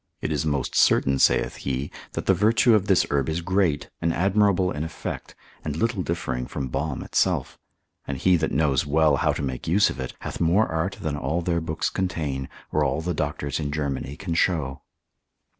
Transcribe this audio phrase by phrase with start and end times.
[0.19, 4.11] It is most certain (saith he) that the virtue of this herb is great, and
[4.11, 7.59] admirable in effect, and little differing from balm itself;
[8.07, 11.15] and he that knows well how to make use of it, hath more art than
[11.17, 14.81] all their books contain, or all the doctors in Germany can show.